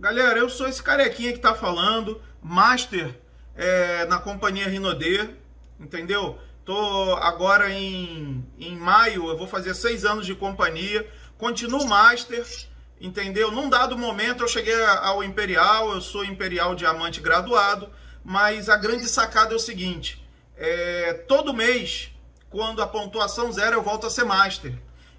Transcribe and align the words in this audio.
Galera, 0.00 0.38
eu 0.38 0.48
sou 0.48 0.66
esse 0.66 0.82
carequinha 0.82 1.30
que 1.30 1.40
tá 1.40 1.54
falando, 1.54 2.22
master 2.42 3.20
é, 3.54 4.06
na 4.06 4.18
companhia 4.18 4.66
Rinodê, 4.66 5.28
entendeu? 5.78 6.38
Tô 6.64 7.16
agora 7.16 7.68
em, 7.70 8.42
em 8.58 8.76
maio, 8.76 9.28
eu 9.28 9.36
vou 9.36 9.46
fazer 9.46 9.74
seis 9.74 10.06
anos 10.06 10.24
de 10.24 10.34
companhia, 10.34 11.06
continuo 11.36 11.86
master, 11.86 12.46
entendeu? 12.98 13.50
Num 13.50 13.68
dado 13.68 13.98
momento 13.98 14.42
eu 14.42 14.48
cheguei 14.48 14.82
ao 15.02 15.22
Imperial, 15.22 15.92
eu 15.92 16.00
sou 16.00 16.24
Imperial 16.24 16.74
Diamante 16.74 17.20
graduado, 17.20 17.90
mas 18.24 18.70
a 18.70 18.78
grande 18.78 19.06
sacada 19.06 19.52
é 19.52 19.56
o 19.56 19.60
seguinte, 19.60 20.26
é, 20.56 21.12
todo 21.28 21.52
mês, 21.52 22.10
quando 22.48 22.80
a 22.80 22.86
pontuação 22.86 23.52
zero, 23.52 23.76
eu 23.76 23.82
volto 23.82 24.06
a 24.06 24.10
ser 24.10 24.24
master. 24.24 24.72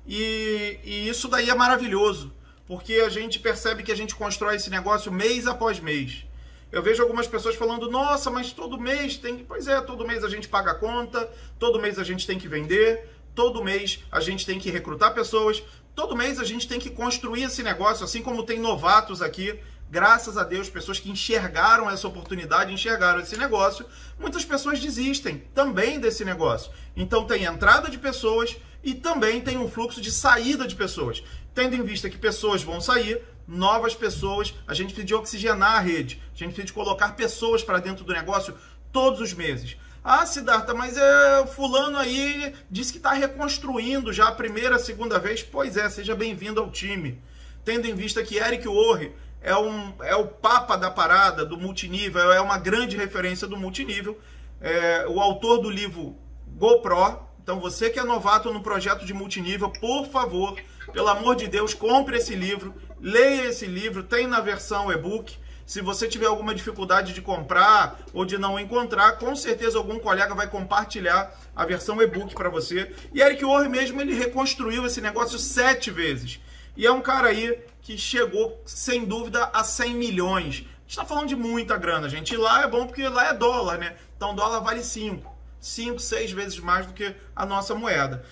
E, 0.08 0.80
e 0.84 1.08
isso 1.08 1.28
daí 1.28 1.52
é 1.52 1.54
maravilhoso, 1.54 2.34
porque 2.72 3.02
a 3.02 3.10
gente 3.10 3.38
percebe 3.38 3.84
que 3.84 3.92
a 3.92 3.96
gente 3.98 4.16
constrói 4.16 4.56
esse 4.56 4.70
negócio 4.70 5.12
mês 5.12 5.46
após 5.46 5.82
mês. 5.82 6.24
Eu 6.72 6.82
vejo 6.82 7.04
algumas 7.04 7.28
pessoas 7.28 7.54
falando, 7.54 7.92
nossa, 7.92 8.32
mas 8.32 8.54
todo 8.54 8.80
mês 8.80 9.18
tem. 9.18 9.40
Pois 9.40 9.68
é, 9.68 9.82
todo 9.82 10.08
mês 10.08 10.24
a 10.24 10.30
gente 10.30 10.48
paga 10.48 10.72
a 10.72 10.76
conta, 10.76 11.30
todo 11.60 11.82
mês 11.82 12.00
a 12.00 12.04
gente 12.06 12.26
tem 12.26 12.40
que 12.40 12.48
vender, 12.48 13.10
todo 13.36 13.62
mês 13.62 14.00
a 14.10 14.22
gente 14.22 14.46
tem 14.46 14.58
que 14.58 14.72
recrutar 14.72 15.14
pessoas, 15.14 15.62
todo 15.94 16.16
mês 16.16 16.40
a 16.40 16.46
gente 16.46 16.66
tem 16.66 16.80
que 16.80 16.90
construir 16.90 17.44
esse 17.44 17.62
negócio, 17.62 18.06
assim 18.06 18.22
como 18.22 18.46
tem 18.46 18.58
novatos 18.58 19.22
aqui. 19.22 19.60
Graças 19.92 20.38
a 20.38 20.46
Deus, 20.46 20.70
pessoas 20.70 21.02
que 21.02 21.12
enxergaram 21.12 21.92
essa 21.92 22.08
oportunidade, 22.08 22.72
enxergaram 22.72 23.20
esse 23.20 23.36
negócio, 23.36 23.86
muitas 24.18 24.46
pessoas 24.46 24.80
desistem 24.80 25.40
também 25.54 26.00
desse 26.00 26.24
negócio. 26.24 26.72
Então 26.96 27.26
tem 27.26 27.44
entrada 27.44 27.90
de 27.90 27.98
pessoas 27.98 28.56
e 28.82 28.94
também 28.94 29.42
tem 29.42 29.58
um 29.58 29.70
fluxo 29.70 30.00
de 30.00 30.10
saída 30.10 30.66
de 30.66 30.78
pessoas. 30.78 31.22
Tendo 31.54 31.76
em 31.76 31.84
vista 31.84 32.10
que 32.10 32.18
pessoas 32.18 32.64
vão 32.64 32.80
sair, 32.80 33.22
novas 33.46 33.94
pessoas, 33.94 34.54
a 34.66 34.74
gente 34.74 34.94
precisa 34.94 35.08
de 35.08 35.14
oxigenar 35.14 35.76
a 35.76 35.80
rede, 35.82 36.22
a 36.34 36.38
gente 36.38 36.54
precisa 36.54 36.68
de 36.68 36.74
colocar 36.74 37.10
pessoas 37.18 37.62
para 37.62 37.80
dentro 37.80 38.06
do 38.06 38.14
negócio 38.14 38.56
todos 38.94 39.20
os 39.20 39.34
meses. 39.34 39.76
Ah, 40.02 40.26
Siddhartha, 40.26 40.74
mas 40.74 40.96
é, 40.96 41.46
fulano 41.48 41.98
aí 41.98 42.56
disse 42.70 42.94
que 42.94 42.98
está 42.98 43.12
reconstruindo 43.12 44.14
já 44.14 44.30
a 44.30 44.32
primeira, 44.32 44.80
segunda 44.80 45.20
vez. 45.20 45.44
Pois 45.44 45.76
é, 45.76 45.90
seja 45.90 46.16
bem-vindo 46.16 46.62
ao 46.62 46.72
time. 46.72 47.22
Tendo 47.66 47.88
em 47.88 47.94
vista 47.94 48.24
que 48.24 48.38
Eric 48.38 48.66
Orre 48.70 49.12
é, 49.42 49.56
um, 49.56 49.94
é 50.02 50.16
o 50.16 50.28
papa 50.28 50.76
da 50.76 50.92
parada, 50.92 51.44
do 51.46 51.58
multinível, 51.58 52.32
é 52.32 52.40
uma 52.40 52.58
grande 52.58 52.96
referência 52.96 53.48
do 53.48 53.58
multinível. 53.58 54.20
É, 54.60 55.08
o 55.08 55.20
autor 55.20 55.58
do 55.58 55.70
livro 55.70 56.16
GoPro. 56.48 57.20
Então, 57.42 57.60
você 57.60 57.90
que 57.90 58.00
é 58.00 58.04
novato 58.04 58.54
no 58.54 58.62
projeto 58.62 59.04
de 59.04 59.14
multinível, 59.14 59.70
por 59.70 60.06
favor, 60.06 60.56
pelo 60.94 61.08
amor 61.08 61.36
de 61.36 61.48
Deus, 61.48 61.74
compre 61.74 62.18
esse 62.18 62.36
livro, 62.36 62.76
leia 63.00 63.48
esse 63.48 63.66
livro, 63.66 64.04
tem 64.04 64.28
na 64.28 64.40
versão 64.40 64.92
e-book. 64.92 65.36
Se 65.66 65.82
você 65.82 66.08
tiver 66.08 66.28
alguma 66.28 66.54
dificuldade 66.54 67.14
de 67.14 67.22
comprar 67.22 68.00
ou 68.14 68.26
de 68.26 68.38
não 68.38 68.60
encontrar, 68.60 69.14
com 69.14 69.36
certeza 69.36 69.78
algum 69.78 69.98
colega 69.98 70.36
vai 70.36 70.48
compartilhar 70.48 71.34
a 71.56 71.66
versão 71.66 72.00
e-book 72.02 72.36
para 72.36 72.50
você. 72.50 72.94
E 73.14 73.22
Eric 73.22 73.44
Orr 73.44 73.68
mesmo, 73.70 74.00
ele 74.02 74.14
reconstruiu 74.14 74.86
esse 74.86 75.02
negócio 75.02 75.40
sete 75.40 75.90
vezes. 75.90 76.40
E 76.76 76.86
é 76.86 76.92
um 76.92 77.02
cara 77.02 77.30
aí 77.30 77.60
que 77.82 77.98
chegou, 77.98 78.62
sem 78.66 79.06
dúvida, 79.06 79.46
a 79.54 79.64
100 79.64 79.96
milhões. 79.96 80.46
A 80.46 80.50
gente 80.52 80.90
está 80.90 81.06
falando 81.06 81.28
de 81.28 81.36
muita 81.36 81.78
grana, 81.78 82.08
gente. 82.08 82.34
E 82.34 82.38
lá 82.38 82.64
é 82.64 82.68
bom 82.68 82.86
porque 82.86 83.08
lá 83.08 83.30
é 83.30 83.34
dólar, 83.34 83.78
né? 83.78 83.96
Então 84.16 84.36
dólar 84.36 84.60
vale 84.60 84.84
5. 84.84 85.32
5, 85.60 86.00
6 86.00 86.32
vezes 86.32 86.60
mais 86.60 86.86
do 86.86 86.94
que 86.94 87.16
a 87.36 87.46
nossa 87.46 87.76
moeda. 87.76 88.24